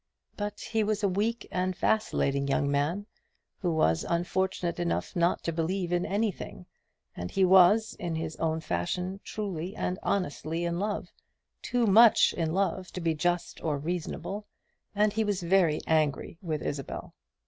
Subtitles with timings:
[0.35, 3.05] But he was a weak vacillating young man,
[3.59, 6.65] who was unfortunate enough not to believe in anything,
[7.15, 11.11] and he was, in his own fashion, truly and honestly in love,
[11.61, 14.47] too much in love to be just or reasonable,
[14.95, 17.13] and he was very angry with Isabel.